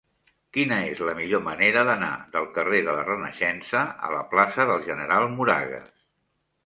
[0.55, 4.85] Quina és la millor manera d'anar del carrer de la Renaixença a la plaça del
[4.89, 5.97] General Moragues?